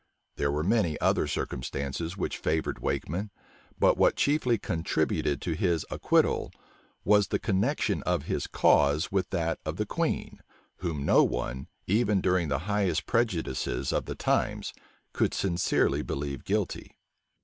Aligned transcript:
There 0.37 0.51
were 0.51 0.63
many 0.63 0.99
other 0.99 1.27
circumstances 1.27 2.17
which 2.17 2.39
favored 2.39 2.79
Wakeman: 2.79 3.29
but 3.77 3.99
what 3.99 4.15
chiefly 4.15 4.57
contributed 4.57 5.39
to 5.43 5.51
his 5.53 5.85
acquittal, 5.91 6.51
was 7.05 7.27
the 7.27 7.37
connection 7.37 8.01
of 8.01 8.23
his 8.23 8.47
cause 8.47 9.11
with 9.11 9.29
that 9.29 9.59
of 9.63 9.75
the 9.75 9.85
queen, 9.85 10.41
whom 10.77 11.05
no 11.05 11.23
one, 11.23 11.67
even 11.85 12.19
during 12.19 12.47
the 12.47 12.57
highest 12.65 13.05
prejudices 13.05 13.93
of 13.93 14.05
the 14.05 14.15
times, 14.15 14.73
could 15.13 15.35
sincerely 15.35 16.01
believe 16.01 16.45
guilty. 16.45 16.97